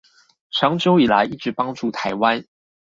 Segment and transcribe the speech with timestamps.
[0.49, 2.47] 長久以來一直幫助臺灣